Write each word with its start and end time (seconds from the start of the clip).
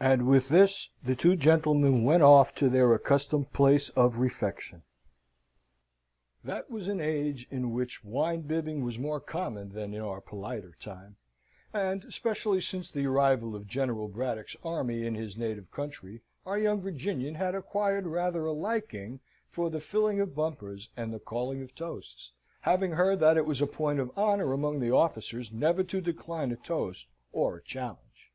And 0.00 0.26
with 0.26 0.48
this 0.48 0.90
the 1.04 1.14
two 1.14 1.36
gentlemen 1.36 2.02
went 2.02 2.24
off 2.24 2.56
to 2.56 2.68
their 2.68 2.92
accustomed 2.92 3.52
place 3.52 3.88
of 3.90 4.16
refection. 4.18 4.82
That 6.42 6.68
was 6.72 6.88
an 6.88 7.00
age 7.00 7.46
in 7.52 7.70
which 7.70 8.02
wine 8.02 8.40
bibbing 8.48 8.82
was 8.84 8.98
more 8.98 9.20
common 9.20 9.68
than 9.68 9.94
in 9.94 10.00
our 10.00 10.20
politer 10.20 10.76
time; 10.82 11.18
and, 11.72 12.02
especially 12.04 12.60
since 12.60 12.90
the 12.90 13.06
arrival 13.06 13.54
of 13.54 13.68
General 13.68 14.08
Braddock's 14.08 14.56
army 14.64 15.06
in 15.06 15.14
his 15.14 15.36
native 15.36 15.70
country, 15.70 16.20
our 16.44 16.58
young 16.58 16.80
Virginian 16.80 17.36
had 17.36 17.54
acquired 17.54 18.08
rather 18.08 18.46
a 18.46 18.52
liking 18.52 19.20
for 19.52 19.70
the 19.70 19.80
filling 19.80 20.18
of 20.20 20.34
bumpers 20.34 20.88
and 20.96 21.14
the 21.14 21.20
calling 21.20 21.62
of 21.62 21.72
toasts; 21.76 22.32
having 22.62 22.90
heard 22.90 23.20
that 23.20 23.36
it 23.36 23.46
was 23.46 23.60
a 23.60 23.68
point 23.68 24.00
of 24.00 24.10
honour 24.18 24.52
among 24.52 24.80
the 24.80 24.90
officers 24.90 25.52
never 25.52 25.84
to 25.84 26.00
decline 26.00 26.50
a 26.50 26.56
toast 26.56 27.06
or 27.32 27.58
a 27.58 27.62
challenge. 27.62 28.32